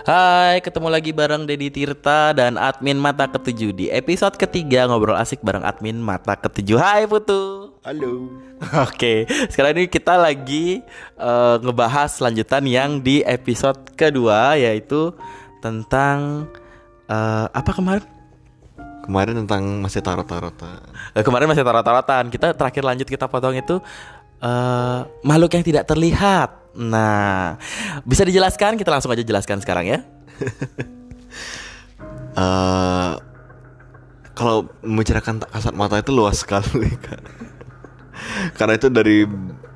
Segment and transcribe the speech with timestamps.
[0.00, 5.44] Hai, ketemu lagi bareng Dedi Tirta dan admin Mata Ketujuh di episode ketiga ngobrol asik
[5.44, 6.80] bareng admin Mata Ketujuh.
[6.80, 7.76] Hai Putu.
[7.84, 8.32] Halo.
[8.88, 10.80] Oke, sekarang ini kita lagi
[11.20, 15.12] uh, ngebahas lanjutan yang di episode kedua yaitu
[15.60, 16.48] tentang
[17.04, 18.08] uh, apa kemarin?
[19.04, 20.80] Kemarin tentang masih tarot-tarotan.
[21.12, 22.32] Uh, kemarin masih tarot-tarotan.
[22.32, 23.76] Kita terakhir lanjut kita potong itu
[24.40, 26.59] uh, makhluk yang tidak terlihat.
[26.76, 27.58] Nah,
[28.06, 28.78] bisa dijelaskan?
[28.78, 29.98] Kita langsung aja jelaskan sekarang ya.
[32.38, 33.18] uh,
[34.38, 37.20] kalau membicarakan kasat mata itu luas sekali kan.
[38.54, 39.26] Karena itu dari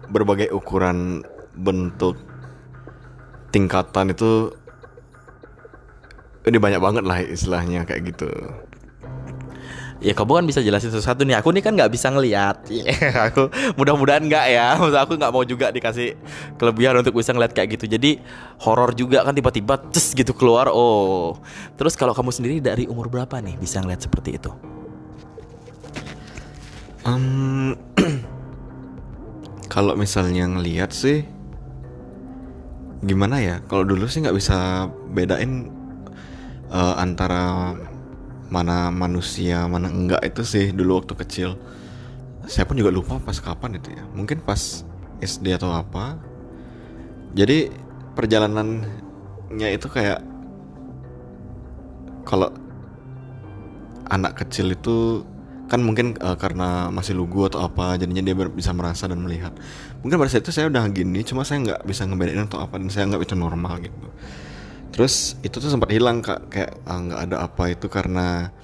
[0.09, 2.19] berbagai ukuran bentuk
[3.51, 4.51] tingkatan itu
[6.45, 8.29] ini banyak banget lah istilahnya kayak gitu
[10.05, 11.41] ya kamu kan bisa jelasin sesuatu nih.
[11.41, 13.49] Aku nih kan nggak bisa ngelihat yeah, aku
[13.81, 14.77] mudah-mudahan nggak ya.
[14.77, 16.21] Maksud aku nggak mau juga dikasih
[16.61, 17.89] kelebihan untuk bisa ngeliat kayak gitu.
[17.89, 18.21] Jadi
[18.61, 20.69] horor juga kan tiba-tiba cus gitu keluar.
[20.69, 21.41] Oh.
[21.81, 24.53] Terus kalau kamu sendiri dari umur berapa nih bisa ngeliat seperti itu?
[27.09, 27.73] Um,
[29.75, 31.25] kalau misalnya ngelihat sih
[33.01, 33.57] gimana ya?
[33.65, 35.73] Kalau dulu sih nggak bisa bedain
[36.69, 37.73] uh, antara
[38.53, 41.51] mana manusia mana enggak itu sih dulu waktu kecil.
[42.45, 44.05] Saya pun juga lupa pas kapan itu ya.
[44.13, 44.85] Mungkin pas
[45.25, 46.21] SD atau apa.
[47.33, 47.73] Jadi
[48.15, 50.21] perjalanannya itu kayak
[52.29, 52.53] kalau
[54.13, 55.25] anak kecil itu
[55.65, 59.57] kan mungkin uh, karena masih lugu atau apa jadinya dia bisa merasa dan melihat.
[60.05, 62.93] Mungkin pada saat itu saya udah gini cuma saya nggak bisa ngebedain atau apa dan
[62.93, 63.97] saya nggak itu normal gitu
[64.95, 66.47] terus itu tuh sempat hilang kak.
[66.47, 68.55] Kayak ah, nggak uh, ada apa itu karena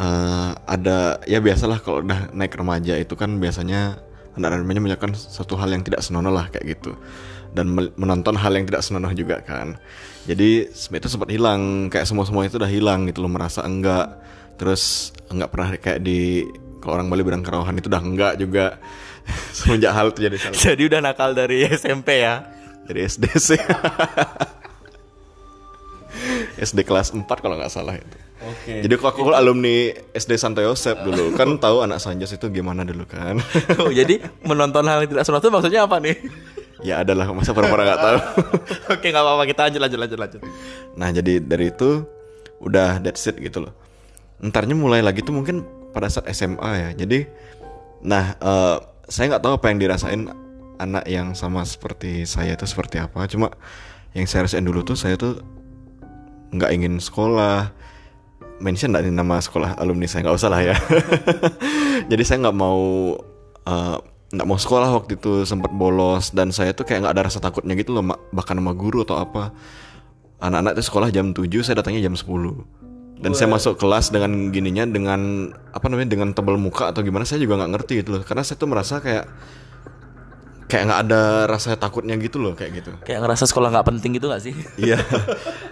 [0.00, 4.00] uh, ada ya biasalah kalau udah naik remaja itu kan biasanya
[4.32, 6.96] anak remaja melakukan satu hal yang tidak senonoh lah kayak gitu.
[7.52, 9.76] Dan menonton hal yang tidak senonoh juga kan.
[10.24, 11.92] Jadi itu sempat hilang.
[11.92, 14.24] Kayak semua semua itu udah hilang gitu loh merasa enggak.
[14.56, 16.48] Terus enggak pernah kayak di
[16.80, 18.80] kalau orang Bali bilang kerawahan itu udah enggak juga.
[19.56, 20.56] Semenjak hal itu jadi salah.
[20.56, 22.40] jadi udah nakal dari SMP ya?
[22.82, 23.60] Dari SD sih
[26.58, 28.16] SD kelas 4 kalau nggak salah itu.
[28.42, 28.58] Oke.
[28.66, 28.78] Okay.
[28.82, 33.38] Jadi aku alumni SD Santo Yosep dulu kan tahu anak Sanjas itu gimana dulu kan.
[33.80, 36.16] oh, jadi menonton hal yang tidak senonoh itu maksudnya apa nih?
[36.82, 38.18] ya adalah masa pura-pura nggak tahu.
[38.98, 40.40] Oke nggak apa-apa kita lanjut lanjut lanjut lanjut.
[40.98, 42.02] Nah jadi dari itu
[42.58, 43.72] udah that's it gitu loh.
[44.42, 45.62] Entarnya mulai lagi tuh mungkin
[45.94, 46.90] pada saat SMA ya.
[46.98, 47.24] Jadi
[48.02, 50.22] nah uh, saya nggak tahu apa yang dirasain
[50.82, 53.30] anak yang sama seperti saya itu seperti apa.
[53.30, 53.54] Cuma
[54.12, 55.38] yang saya rasain dulu tuh saya tuh
[56.52, 57.72] nggak ingin sekolah.
[58.62, 60.28] Mention nggak nama sekolah alumni saya?
[60.28, 60.76] Nggak usah lah ya.
[62.10, 62.80] Jadi saya nggak mau
[63.66, 63.96] uh,
[64.32, 66.30] nggak mau sekolah waktu itu sempat bolos.
[66.30, 69.50] Dan saya tuh kayak nggak ada rasa takutnya gitu loh bahkan sama guru atau apa.
[70.42, 72.82] Anak-anak itu sekolah jam 7 saya datangnya jam 10
[73.22, 77.38] dan saya masuk kelas dengan gininya dengan apa namanya dengan tebal muka atau gimana saya
[77.38, 78.22] juga nggak ngerti gitu loh.
[78.26, 79.30] Karena saya tuh merasa kayak
[80.72, 82.92] kayak nggak ada rasa takutnya gitu loh kayak gitu.
[83.04, 84.56] Kayak ngerasa sekolah nggak penting gitu gak sih?
[84.80, 84.96] Iya.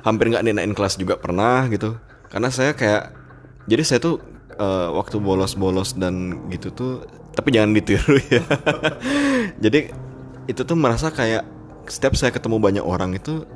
[0.04, 1.96] Hampir nggak ninain kelas juga pernah gitu.
[2.28, 3.16] Karena saya kayak
[3.64, 4.20] jadi saya tuh
[4.60, 6.92] uh, waktu bolos-bolos dan gitu tuh
[7.32, 8.42] tapi jangan ditiru ya.
[9.64, 9.88] Jadi
[10.50, 11.46] itu tuh merasa kayak
[11.86, 13.46] setiap saya ketemu banyak orang itu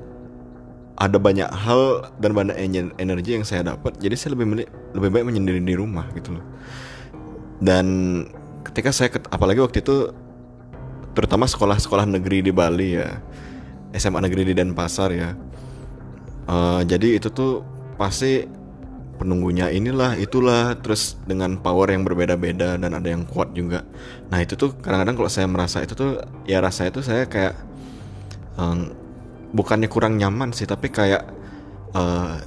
[0.95, 2.55] ada banyak hal dan banyak
[3.03, 3.99] energi yang saya dapat.
[3.99, 6.45] Jadi saya lebih milih, lebih baik menyendiri di rumah gitu loh.
[7.59, 7.87] Dan
[8.63, 10.15] ketika saya apalagi waktu itu
[11.15, 13.23] terutama sekolah-sekolah negeri di Bali ya.
[13.95, 15.31] SMA negeri di Denpasar ya.
[16.45, 17.63] Uh, jadi itu tuh
[17.95, 18.45] pasti
[19.15, 23.87] penunggunya inilah itulah terus dengan power yang berbeda-beda dan ada yang kuat juga.
[24.29, 27.55] Nah itu tuh kadang-kadang kalau saya merasa itu tuh ya rasa itu saya kayak
[28.59, 28.91] um,
[29.55, 31.31] bukannya kurang nyaman sih tapi kayak
[31.95, 32.43] uh,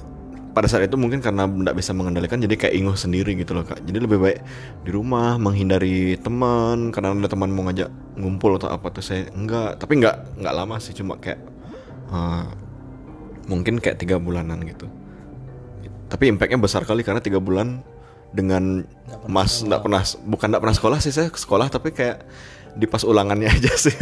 [0.58, 3.78] pada saat itu mungkin karena tidak bisa mengendalikan jadi kayak inguh sendiri gitu loh kak.
[3.86, 4.42] Jadi lebih baik
[4.82, 7.86] di rumah menghindari teman karena ada teman mau ngajak
[8.18, 9.78] ngumpul atau apa tuh saya enggak.
[9.78, 11.38] Tapi enggak enggak lama sih cuma kayak
[12.10, 12.50] uh,
[13.46, 14.90] mungkin kayak tiga bulanan gitu.
[16.10, 17.78] Tapi impactnya besar kali karena tiga bulan
[18.34, 18.82] dengan
[19.30, 22.26] mas nggak pernah bukan nggak pernah sekolah sih saya sekolah tapi kayak
[22.74, 23.96] di pas ulangannya aja sih.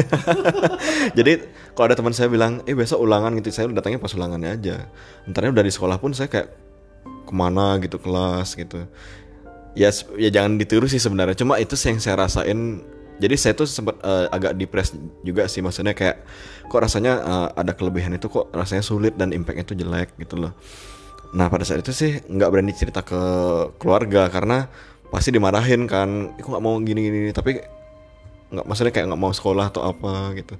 [1.18, 1.32] Jadi
[1.76, 4.76] kalau ada teman saya bilang, eh besok ulangan gitu, saya datangnya pas ulangannya aja.
[5.28, 6.48] Entarnya udah di sekolah pun saya kayak
[7.26, 8.86] ke mana gitu kelas gitu.
[9.76, 11.36] Ya ya jangan ditiru sih sebenarnya.
[11.36, 12.82] Cuma itu sih yang saya rasain.
[13.16, 14.92] Jadi saya tuh sempat uh, agak depres
[15.24, 16.20] juga sih maksudnya kayak
[16.68, 20.52] kok rasanya uh, ada kelebihan itu kok rasanya sulit dan impactnya itu jelek gitu loh.
[21.32, 23.16] Nah pada saat itu sih nggak berani cerita ke
[23.80, 24.68] keluarga karena
[25.08, 27.32] pasti dimarahin kan, aku nggak mau gini-gini.
[27.32, 27.62] Tapi
[28.52, 30.54] nggak maksudnya kayak nggak mau sekolah atau apa gitu.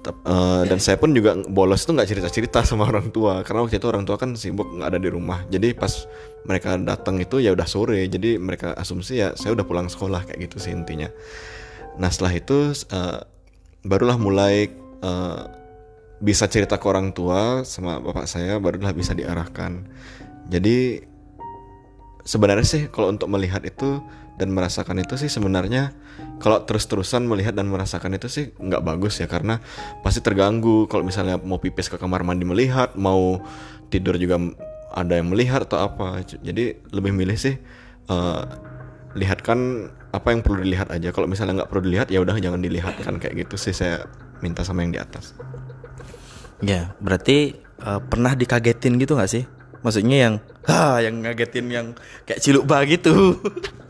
[0.00, 3.44] Eh, dan saya pun juga bolos itu nggak cerita-cerita sama orang tua.
[3.44, 5.44] Karena waktu itu orang tua kan sibuk nggak ada di rumah.
[5.52, 6.08] Jadi pas
[6.48, 8.00] mereka datang itu ya udah sore.
[8.08, 11.12] Jadi mereka asumsi ya saya udah pulang sekolah kayak gitu sih intinya.
[12.00, 13.18] Nah setelah itu eh,
[13.84, 14.72] barulah mulai
[15.04, 15.42] eh,
[16.20, 19.84] bisa cerita ke orang tua sama bapak saya barulah bisa diarahkan.
[20.48, 21.04] Jadi
[22.24, 24.00] sebenarnya sih kalau untuk melihat itu
[24.40, 25.92] dan merasakan itu sih sebenarnya
[26.40, 29.60] kalau terus-terusan melihat dan merasakan itu sih nggak bagus ya karena
[30.00, 30.88] pasti terganggu.
[30.88, 33.44] Kalau misalnya mau pipis ke kamar mandi melihat mau
[33.92, 34.40] tidur juga
[34.96, 36.24] ada yang melihat atau apa.
[36.24, 37.60] Jadi lebih milih sih
[38.08, 38.42] eh,
[39.12, 41.12] lihatkan apa yang perlu dilihat aja.
[41.12, 43.20] Kalau misalnya nggak perlu dilihat ya udah jangan dilihatkan.
[43.20, 44.08] Kayak gitu sih saya
[44.40, 45.36] minta sama yang di atas.
[46.64, 49.44] Ya, berarti eh, pernah dikagetin gitu gak sih?
[49.80, 50.34] Maksudnya yang
[50.68, 51.86] ha yang ngagetin yang
[52.24, 53.12] kayak ciluk bah gitu.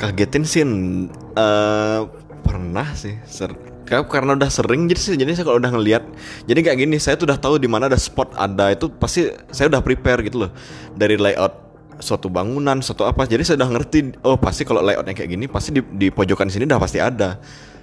[0.00, 2.00] kagetin sih eh
[2.40, 3.52] pernah sih ser
[3.84, 6.02] karena udah sering jadi sih jadi saya kalau udah ngelihat
[6.46, 9.66] jadi kayak gini saya tuh udah tahu di mana ada spot ada itu pasti saya
[9.66, 10.50] udah prepare gitu loh
[10.94, 11.52] dari layout
[12.00, 15.74] suatu bangunan suatu apa jadi saya udah ngerti oh pasti kalau layoutnya kayak gini pasti
[15.74, 17.36] di, di pojokan sini udah pasti ada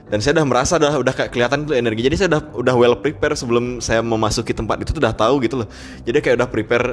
[0.08, 2.02] dan saya udah merasa udah udah kayak kelihatan tuh energi.
[2.08, 5.60] Jadi saya udah udah well prepare sebelum saya memasuki tempat itu tuh udah tahu gitu
[5.64, 5.68] loh.
[6.08, 6.86] Jadi kayak udah prepare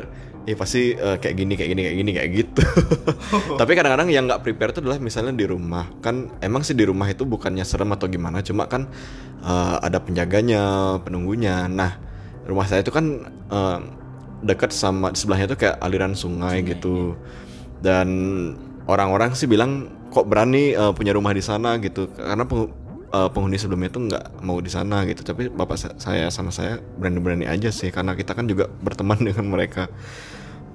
[0.45, 2.63] ya pasti eh, kayak gini kayak gini kayak gini kayak gitu.
[3.61, 5.87] Tapi kadang-kadang yang nggak prepare itu adalah misalnya di rumah.
[6.03, 8.91] Kan emang sih di rumah itu bukannya serem atau gimana cuma kan
[9.47, 11.71] eh, ada penjaganya penunggunya.
[11.71, 11.95] Nah
[12.51, 13.79] rumah saya itu kan eh,
[14.43, 17.15] dekat sama sebelahnya tuh kayak aliran sungai gitu.
[17.85, 18.09] dan
[18.89, 21.79] orang-orang sih bilang kok berani eh, punya rumah di sana?
[21.79, 22.11] gitu.
[22.11, 22.43] Karena
[23.15, 25.23] eh, penghuni sebelumnya itu nggak mau di sana gitu.
[25.23, 29.47] Tapi bapak sa- saya sama saya berani-berani aja sih karena kita kan juga berteman dengan
[29.47, 29.87] mereka.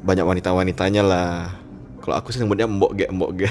[0.08, 1.52] Banyak wanita-wanitanya lah.
[2.00, 3.50] Kalau aku sih sebutnya mbok ge mbok ge.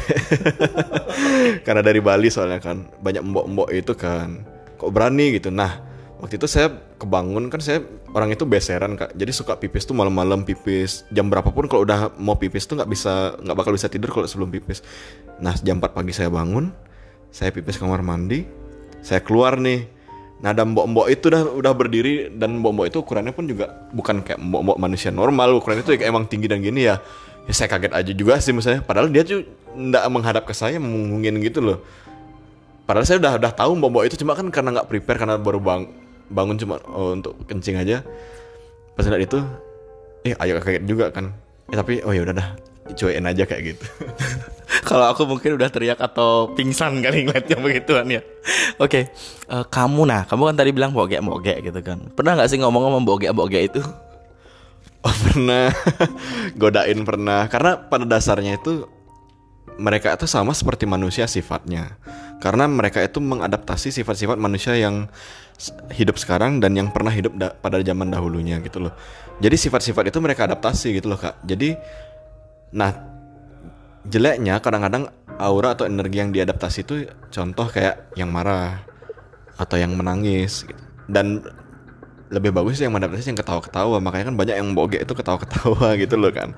[1.69, 4.41] Karena dari Bali soalnya kan banyak mbok mbok itu kan.
[4.81, 5.53] Kok berani gitu?
[5.53, 5.85] Nah
[6.19, 7.85] waktu itu saya kebangun kan saya
[8.17, 9.13] orang itu beseran kak.
[9.13, 11.05] Jadi suka pipis tuh malam-malam pipis.
[11.13, 14.49] Jam berapapun kalau udah mau pipis tuh nggak bisa nggak bakal bisa tidur kalau sebelum
[14.49, 14.81] pipis.
[15.45, 16.73] Nah jam 4 pagi saya bangun
[17.29, 18.49] saya pipis kamar mandi
[19.03, 19.87] saya keluar nih.
[20.39, 24.39] Nah dan mbok-mbok itu udah udah berdiri dan mbok-mbok itu ukurannya pun juga bukan kayak
[24.39, 25.59] mbok-mbok manusia normal.
[25.59, 27.03] Ukurannya itu emang tinggi dan gini ya.
[27.49, 29.43] Ya saya kaget aja juga sih misalnya padahal dia tuh
[29.75, 31.79] nggak menghadap ke saya mengungungin gitu loh.
[32.89, 35.93] Padahal saya udah udah tahu mbok-mbok itu cuma kan karena nggak prepare karena baru bang,
[36.33, 38.01] bangun cuma oh, untuk kencing aja.
[38.97, 39.39] Pas itu,
[40.25, 41.37] eh ayo kaget juga kan.
[41.69, 42.49] Eh tapi oh ya udah dah,
[42.97, 43.85] cuekin aja kayak gitu.
[44.89, 48.21] Kalau aku mungkin udah teriak atau pingsan kali ngeliatnya begituan ya.
[48.81, 49.11] Oke,
[49.49, 52.09] eh, kamu nah, kamu kan tadi bilang bogek bogek gitu kan.
[52.13, 53.81] Pernah nggak sih ngomong-ngomong bogek bogek itu?
[55.07, 55.71] oh pernah
[56.59, 58.83] godain pernah karena pada dasarnya itu
[59.79, 61.97] mereka itu sama seperti manusia sifatnya.
[62.39, 65.11] Karena mereka itu mengadaptasi sifat-sifat manusia yang
[65.91, 68.95] hidup sekarang dan yang pernah hidup da- pada zaman dahulunya gitu loh.
[69.39, 71.43] Jadi sifat-sifat itu mereka adaptasi gitu loh, Kak.
[71.47, 71.79] Jadi
[72.69, 72.93] nah
[74.09, 76.95] jeleknya kadang-kadang aura atau energi yang diadaptasi itu
[77.31, 78.83] contoh kayak yang marah
[79.59, 80.83] atau yang menangis gitu.
[81.09, 81.43] Dan
[82.29, 83.97] lebih bagus yang mengadaptasi yang ketawa-ketawa.
[84.05, 86.53] Makanya kan banyak yang boge itu ketawa-ketawa gitu loh kan.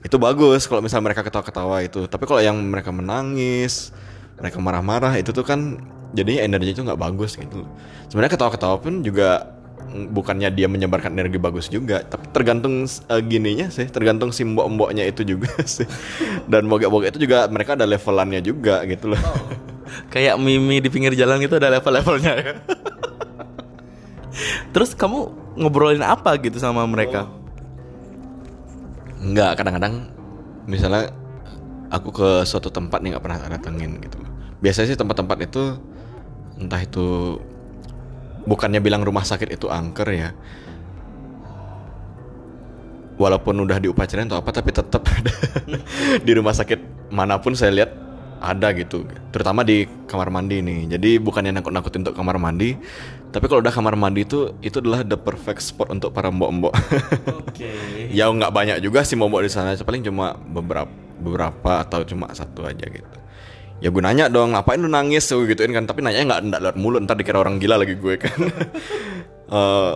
[0.00, 2.06] Itu bagus kalau misalnya mereka ketawa-ketawa itu.
[2.06, 3.90] Tapi kalau yang mereka menangis
[4.38, 5.82] mereka marah-marah itu tuh kan
[6.14, 7.66] jadinya energi itu nggak bagus gitu
[8.08, 9.57] sebenarnya ketawa-ketawa pun juga
[9.88, 15.24] bukannya dia menyebarkan energi bagus juga tapi tergantung eh, gininya sih tergantung si mbok-mboknya itu
[15.24, 15.88] juga sih
[16.46, 19.22] dan boge-boge itu juga mereka ada levelannya juga gitu loh
[20.12, 22.54] Kayak mimi di pinggir jalan gitu ada level-levelnya ya.
[24.76, 27.26] Terus kamu ngobrolin apa gitu sama mereka?
[29.18, 30.12] Enggak, kadang-kadang
[30.68, 31.10] misalnya
[31.90, 34.20] aku ke suatu tempat nih nggak pernah datengin gitu.
[34.62, 35.62] Biasanya sih tempat-tempat itu
[36.58, 37.38] entah itu
[38.48, 40.32] bukannya bilang rumah sakit itu angker ya.
[43.20, 45.34] Walaupun udah diupacarain atau apa tapi tetap ada
[46.22, 47.90] di rumah sakit mana pun saya lihat
[48.40, 49.04] ada gitu.
[49.34, 50.96] Terutama di kamar mandi nih.
[50.96, 52.78] Jadi bukannya nakut-nakutin untuk kamar mandi,
[53.34, 56.72] tapi kalau udah kamar mandi itu itu adalah the perfect spot untuk para mbok-mbok.
[57.42, 57.68] Oke.
[58.18, 62.62] ya nggak banyak juga sih momok di sana paling cuma beberapa beberapa atau cuma satu
[62.62, 63.18] aja gitu
[63.78, 65.30] ya gue nanya dong ngapain lu nangis?
[65.30, 68.14] Gue gituin kan tapi nanya nggak nggak lewat mulut ntar dikira orang gila lagi gue
[68.18, 68.38] kan.
[69.48, 69.94] Eh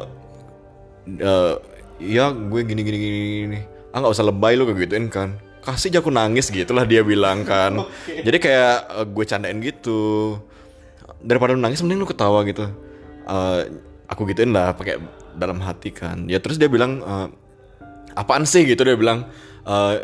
[1.20, 1.54] eh,
[2.00, 3.60] ya gue gini gini gini, gini.
[3.92, 5.36] ah nggak usah lebay lu kayak gituin kan.
[5.60, 7.84] Kasih aja aku nangis gitulah dia bilang kan.
[8.26, 10.40] Jadi kayak eh, gue candain gitu.
[11.20, 12.64] Daripada lu nangis mending lu ketawa gitu.
[13.28, 13.60] Eh,
[14.08, 14.96] aku gituin lah pakai
[15.36, 16.24] dalam hati kan.
[16.32, 17.28] Ya terus dia bilang eh,
[18.16, 19.28] apaan sih gitu dia bilang.
[19.68, 19.96] Eh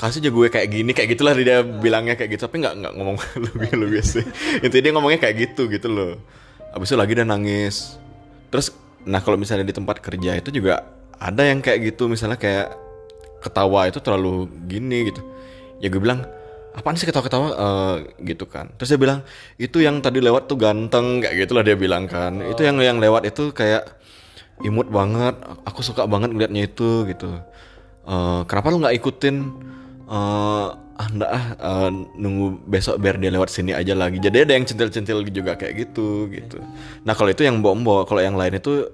[0.00, 2.48] kasih aja gue kayak gini kayak gitulah dia bilangnya kayak gitu.
[2.48, 3.16] Tapi nggak nggak ngomong
[3.52, 4.24] lebih lebih sih.
[4.64, 6.16] Intinya dia ngomongnya kayak gitu gitu loh.
[6.72, 8.00] Habis itu lagi dia nangis.
[8.48, 8.72] Terus
[9.04, 10.88] nah kalau misalnya di tempat kerja itu juga
[11.20, 12.08] ada yang kayak gitu.
[12.08, 12.72] Misalnya kayak
[13.44, 15.20] ketawa itu terlalu gini gitu.
[15.84, 16.24] Ya gue bilang
[16.72, 17.48] apaan sih ketawa-ketawa?
[17.52, 17.96] Eh,
[18.32, 18.72] gitu kan.
[18.80, 19.20] Terus dia bilang
[19.60, 22.40] itu yang tadi lewat tuh ganteng kayak gitulah dia bilang kan.
[22.40, 23.84] Itu yang yang lewat itu kayak
[24.64, 25.36] imut banget.
[25.68, 27.36] Aku suka banget ngeliatnya itu gitu.
[28.08, 29.36] Eh, kenapa lu nggak ikutin
[30.10, 30.68] eh
[31.00, 31.88] ah enggak ah eh,
[32.18, 34.18] nunggu besok biar dia lewat sini aja lagi.
[34.18, 36.58] Jadi ada yang centil-centil juga kayak gitu gitu.
[37.06, 38.10] Nah kalau itu yang mbok-mbok.
[38.10, 38.90] Kalau yang lain itu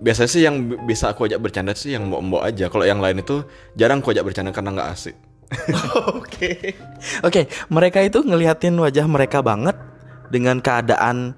[0.00, 2.70] biasanya sih yang bi- bisa aku ajak bercanda sih yang mbok-mbok aja.
[2.72, 3.42] Kalau yang lain itu
[3.74, 5.16] jarang aku ajak bercanda karena nggak asik.
[6.16, 6.78] Oke.
[7.26, 9.74] Oke, mereka itu ngeliatin wajah mereka banget
[10.30, 11.34] dengan keadaan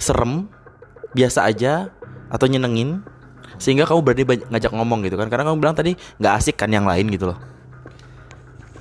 [0.00, 0.48] serem,
[1.12, 1.92] biasa aja
[2.32, 3.04] atau nyenengin
[3.60, 5.28] sehingga kamu berani ngajak ngomong gitu kan.
[5.28, 7.52] Karena kamu bilang tadi nggak asik kan yang lain gitu loh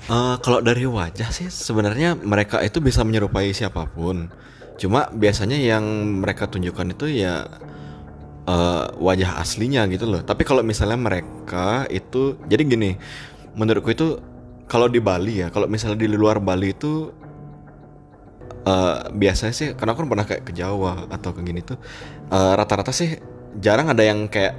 [0.09, 4.33] Eh, kalau dari wajah sih sebenarnya mereka itu bisa menyerupai siapa pun.
[4.81, 5.85] Cuma biasanya yang
[6.25, 7.45] mereka tunjukkan itu ya
[8.49, 10.21] eh, wajah aslinya gitu loh.
[10.25, 12.97] Tapi kalau misalnya mereka itu jadi gini,
[13.53, 14.17] menurutku itu
[14.65, 17.13] kalau di Bali ya, kalau misalnya di luar Bali itu
[18.65, 21.77] eh, biasanya sih karena aku pernah kayak ke Jawa atau ke gini tuh
[22.31, 23.19] rata-rata sih
[23.59, 24.55] jarang ada yang kayak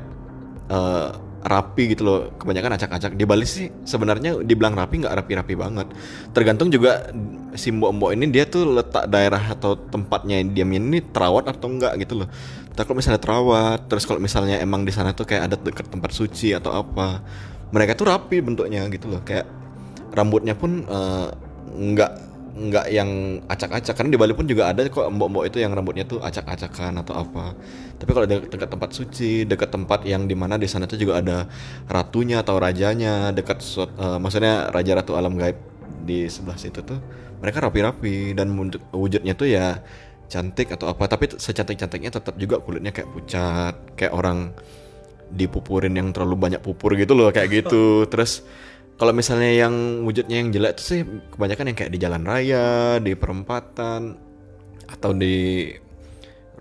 [0.68, 1.10] eh,
[1.42, 2.18] rapi gitu loh.
[2.38, 3.12] Kebanyakan acak-acak.
[3.18, 5.86] Di Bali sih sebenarnya dibilang rapi nggak rapi-rapi banget.
[6.30, 7.10] Tergantung juga
[7.58, 12.24] si mbok-mbok ini dia tuh letak daerah atau tempatnya dia ini terawat atau enggak gitu
[12.24, 12.28] loh.
[12.72, 16.10] Tapi kalau misalnya terawat terus kalau misalnya emang di sana tuh kayak ada dekat tempat
[16.14, 17.20] suci atau apa
[17.68, 19.20] mereka tuh rapi bentuknya gitu loh.
[19.20, 19.44] Kayak
[20.16, 21.28] rambutnya pun eh,
[21.72, 23.96] nggak nggak yang acak-acak.
[23.96, 27.56] Karena di Bali pun juga ada kok mbok-mbok itu yang rambutnya tuh acak-acakan atau apa.
[27.96, 31.24] Tapi kalau de- dekat tempat suci dekat tempat yang di mana di sana tuh juga
[31.24, 31.48] ada
[31.88, 35.56] ratunya atau rajanya dekat eh, maksudnya raja ratu alam gaib
[36.02, 37.00] di sebelah situ tuh
[37.40, 38.36] mereka rapi-rapi.
[38.36, 39.80] Dan wujud- wujudnya tuh ya
[40.28, 41.08] cantik atau apa.
[41.08, 44.52] Tapi secantik-cantiknya tetap juga kulitnya kayak pucat kayak orang
[45.32, 47.84] dipupurin yang terlalu banyak pupur gitu loh kayak gitu.
[48.12, 48.44] Terus
[49.02, 51.02] kalau misalnya yang wujudnya yang jelek tuh sih
[51.34, 54.14] kebanyakan yang kayak di jalan raya di perempatan
[54.86, 55.74] atau di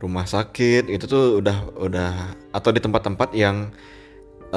[0.01, 3.69] rumah sakit itu tuh udah udah atau di tempat-tempat yang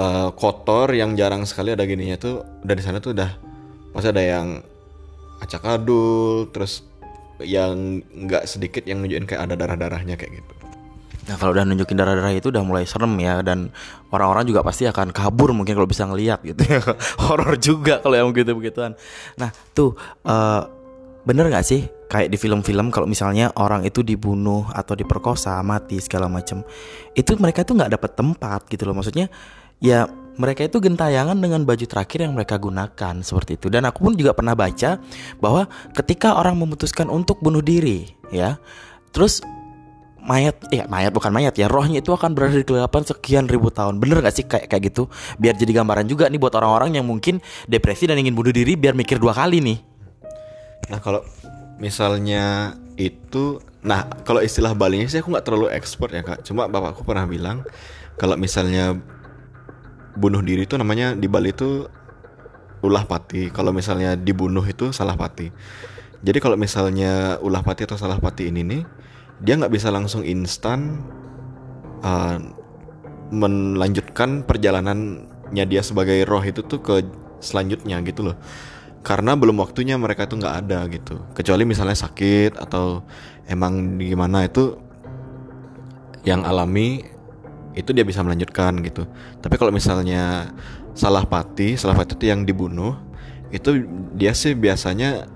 [0.00, 3.36] eh, kotor yang jarang sekali ada gininya tuh udah di sana tuh udah
[3.92, 4.64] pasti ada yang
[5.44, 6.88] acak adul terus
[7.44, 10.52] yang nggak sedikit yang nunjukin kayak ada darah-darahnya kayak gitu
[11.24, 13.72] Nah kalau udah nunjukin darah-darah itu udah mulai serem ya dan
[14.12, 16.80] orang-orang juga pasti akan kabur mungkin kalau bisa ngelihat gitu ya.
[17.24, 18.92] Horor juga kalau yang begitu begituan.
[19.40, 20.60] Nah tuh eh,
[21.24, 21.88] bener nggak sih?
[22.04, 26.62] Kayak di film-film kalau misalnya orang itu dibunuh atau diperkosa mati segala macem
[27.16, 28.94] itu mereka tuh nggak dapat tempat gitu loh.
[28.94, 29.32] Maksudnya
[29.80, 33.66] ya mereka itu gentayangan dengan baju terakhir yang mereka gunakan seperti itu.
[33.72, 35.00] Dan aku pun juga pernah baca
[35.38, 38.58] bahwa ketika orang memutuskan untuk bunuh diri ya
[39.14, 39.38] terus
[40.24, 44.00] mayat ya mayat bukan mayat ya rohnya itu akan berada di kegelapan sekian ribu tahun
[44.00, 47.44] bener gak sih kayak kayak gitu biar jadi gambaran juga nih buat orang-orang yang mungkin
[47.68, 49.94] depresi dan ingin bunuh diri biar mikir dua kali nih
[50.88, 51.24] Nah kalau
[51.80, 56.44] misalnya itu, nah kalau istilah Balinya sih aku nggak terlalu ekspor ya kak.
[56.44, 57.64] Cuma bapakku pernah bilang
[58.20, 58.94] kalau misalnya
[60.14, 61.88] bunuh diri itu namanya di Bali itu
[62.84, 63.48] ulah pati.
[63.50, 65.48] Kalau misalnya dibunuh itu salah pati.
[66.24, 68.82] Jadi kalau misalnya ulah pati atau salah pati ini nih,
[69.42, 71.02] dia nggak bisa langsung instan
[72.04, 72.38] uh,
[73.34, 76.94] melanjutkan perjalanannya dia sebagai roh itu tuh ke
[77.42, 78.36] selanjutnya gitu loh.
[79.04, 81.20] Karena belum waktunya mereka itu nggak ada gitu.
[81.36, 83.04] Kecuali misalnya sakit atau
[83.44, 84.80] emang gimana itu
[86.24, 87.04] yang alami
[87.76, 89.04] itu dia bisa melanjutkan gitu.
[89.44, 90.54] Tapi kalau misalnya
[90.94, 92.94] salah pati salah pati itu yang dibunuh
[93.50, 93.82] itu
[94.14, 95.26] dia sih biasanya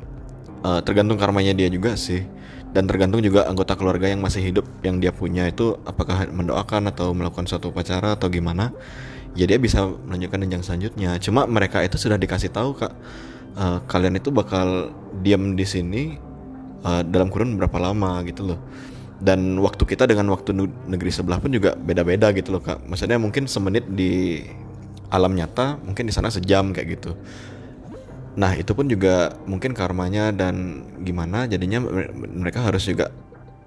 [0.65, 2.25] eh, tergantung karmanya dia juga sih.
[2.69, 7.17] Dan tergantung juga anggota keluarga yang masih hidup yang dia punya itu apakah mendoakan atau
[7.17, 8.77] melakukan suatu upacara atau gimana.
[9.33, 11.17] Ya dia bisa melanjutkan jenjang selanjutnya.
[11.23, 12.93] Cuma mereka itu sudah dikasih tahu kak
[13.57, 14.93] eh, kalian itu bakal
[15.25, 16.03] diam di sini
[16.85, 18.61] eh, dalam kurun berapa lama gitu loh.
[19.19, 20.55] Dan waktu kita dengan waktu
[20.87, 22.85] negeri sebelah pun juga beda-beda gitu loh kak.
[22.85, 24.45] Maksudnya mungkin semenit di
[25.09, 27.17] alam nyata mungkin di sana sejam kayak gitu
[28.39, 33.11] Nah itu pun juga mungkin karmanya dan gimana jadinya mere- mereka harus juga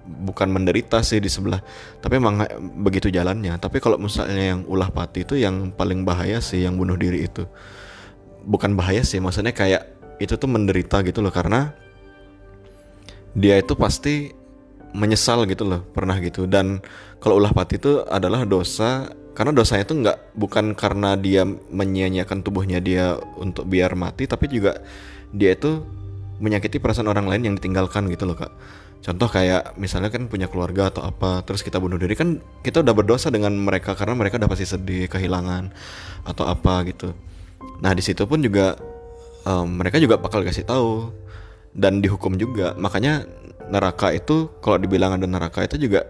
[0.02, 1.60] bukan menderita sih di sebelah
[2.00, 2.40] tapi emang
[2.80, 3.52] begitu jalannya.
[3.60, 7.44] Tapi kalau misalnya yang ulah pati itu yang paling bahaya sih yang bunuh diri itu.
[8.48, 11.76] Bukan bahaya sih maksudnya kayak itu tuh menderita gitu loh karena
[13.36, 14.32] dia itu pasti
[14.96, 16.48] menyesal gitu loh pernah gitu.
[16.48, 16.80] Dan
[17.20, 22.78] kalau ulah pati itu adalah dosa karena dosanya itu nggak bukan karena dia menyia-nyiakan tubuhnya
[22.84, 24.80] dia untuk biar mati tapi juga
[25.32, 25.84] dia itu
[26.42, 28.52] menyakiti perasaan orang lain yang ditinggalkan gitu loh kak
[29.02, 32.94] Contoh kayak misalnya kan punya keluarga atau apa, terus kita bunuh diri kan kita udah
[32.94, 35.74] berdosa dengan mereka karena mereka udah pasti sedih, kehilangan
[36.22, 37.10] atau apa gitu.
[37.82, 38.78] Nah di situ pun juga
[39.42, 41.10] um, mereka juga bakal kasih tahu
[41.74, 42.78] dan dihukum juga.
[42.78, 43.26] Makanya
[43.74, 46.06] neraka itu kalau dibilang ada neraka itu juga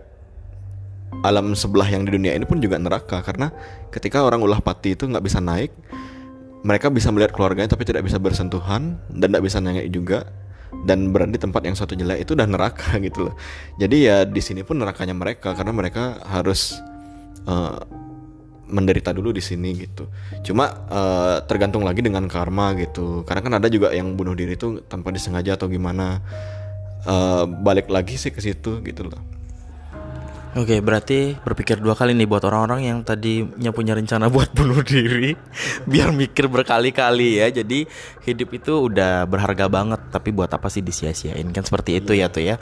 [1.21, 3.53] alam sebelah yang di dunia ini pun juga neraka karena
[3.93, 5.71] ketika orang ulah pati itu nggak bisa naik,
[6.65, 10.25] mereka bisa melihat keluarganya tapi tidak bisa bersentuhan dan tidak bisa nengek juga
[10.89, 13.35] dan berada di tempat yang suatu jelek itu udah neraka gitu loh.
[13.77, 16.81] Jadi ya di sini pun nerakanya mereka karena mereka harus
[17.45, 17.77] uh,
[18.73, 20.09] menderita dulu di sini gitu.
[20.41, 23.21] Cuma uh, tergantung lagi dengan karma gitu.
[23.29, 26.25] Karena kan ada juga yang bunuh diri itu tanpa disengaja atau gimana.
[27.03, 29.32] Uh, balik lagi sih ke situ gitu loh.
[30.53, 35.33] Oke, berarti berpikir dua kali nih buat orang-orang yang tadinya punya rencana buat bunuh diri,
[35.89, 37.49] biar mikir berkali-kali ya.
[37.49, 37.89] Jadi
[38.29, 41.49] hidup itu udah berharga banget, tapi buat apa sih disia-siain?
[41.57, 42.61] Kan seperti itu ya tuh ya.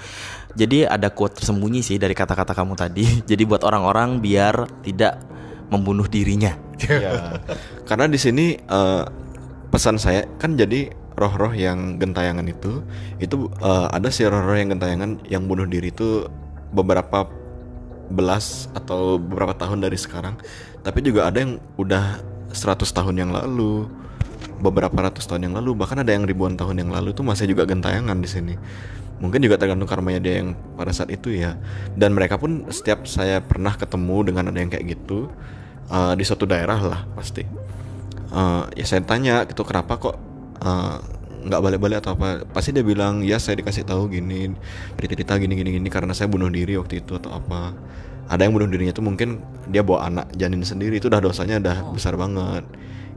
[0.54, 3.02] Jadi ada quote tersembunyi sih dari kata-kata kamu tadi.
[3.30, 5.18] Jadi buat orang-orang biar tidak
[5.74, 6.54] membunuh dirinya.
[6.86, 7.42] ya,
[7.90, 9.02] karena di sini uh,
[9.70, 12.82] pesan saya kan jadi roh-roh yang gentayangan itu,
[13.22, 16.26] itu uh, ada sih roh-roh yang gentayangan yang bunuh diri itu
[16.74, 17.39] beberapa
[18.10, 20.36] belas atau beberapa tahun dari sekarang
[20.82, 22.18] tapi juga ada yang udah
[22.50, 23.86] 100 tahun yang lalu
[24.60, 27.64] beberapa ratus tahun yang lalu bahkan ada yang ribuan tahun yang lalu tuh masih juga
[27.64, 28.54] gentayangan di sini.
[29.20, 31.56] Mungkin juga tergantung karmanya dia yang pada saat itu ya.
[31.92, 35.28] Dan mereka pun setiap saya pernah ketemu dengan ada yang kayak gitu
[35.92, 37.44] uh, di suatu daerah lah pasti.
[38.30, 40.16] Uh, ya saya tanya gitu kenapa kok
[40.62, 41.02] uh,
[41.40, 44.52] nggak balik-balik atau apa pasti dia bilang ya saya dikasih tahu gini
[45.00, 47.72] cerita gini gini gini karena saya bunuh diri waktu itu atau apa.
[48.30, 51.76] Ada yang bunuh dirinya itu mungkin dia bawa anak janin sendiri itu udah dosanya udah
[51.82, 51.98] oh.
[51.98, 52.62] besar banget.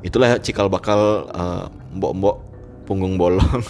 [0.01, 2.41] Itulah cikal bakal uh, mbok-mbok
[2.83, 3.63] punggung bolong.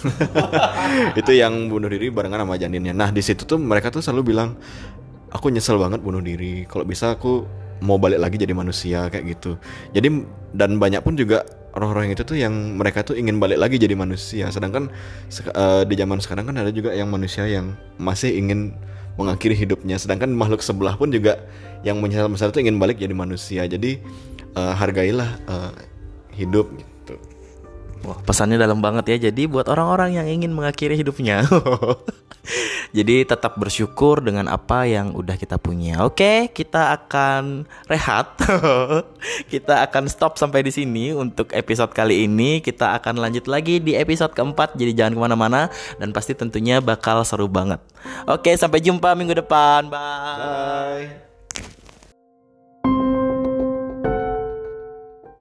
[1.20, 2.96] Itu yang bunuh diri barengan sama janinnya.
[2.96, 4.58] Nah di situ tuh mereka tuh selalu bilang
[5.30, 6.66] aku nyesel banget bunuh diri.
[6.66, 7.46] Kalau bisa aku
[7.82, 9.58] mau balik lagi jadi manusia kayak gitu.
[9.96, 10.22] Jadi
[10.54, 11.42] dan banyak pun juga
[11.74, 14.46] yang itu tuh yang mereka tuh ingin balik lagi jadi manusia.
[14.54, 14.94] Sedangkan
[15.58, 18.78] uh, di zaman sekarang kan ada juga yang manusia yang masih ingin
[19.18, 19.98] mengakhiri hidupnya.
[19.98, 21.42] Sedangkan makhluk sebelah pun juga
[21.82, 23.66] yang menyesal besar itu ingin balik jadi manusia.
[23.66, 23.98] Jadi
[24.54, 25.74] uh, hargailah uh,
[26.30, 27.14] hidup gitu.
[28.06, 29.30] Wah, pesannya dalam banget ya.
[29.30, 31.42] Jadi buat orang-orang yang ingin mengakhiri hidupnya.
[32.94, 36.06] Jadi tetap bersyukur dengan apa yang udah kita punya.
[36.06, 38.38] Oke, kita akan rehat.
[39.52, 42.62] kita akan stop sampai di sini untuk episode kali ini.
[42.62, 44.78] Kita akan lanjut lagi di episode keempat.
[44.78, 45.60] Jadi jangan ke mana-mana
[45.98, 47.82] dan pasti tentunya bakal seru banget.
[48.30, 49.90] Oke, sampai jumpa minggu depan.
[49.90, 50.38] Bye.
[50.38, 51.23] Bye.